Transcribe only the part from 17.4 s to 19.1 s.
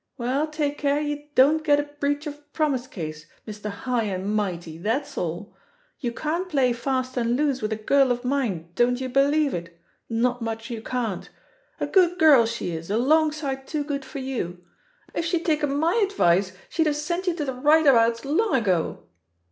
the right abouts long ago."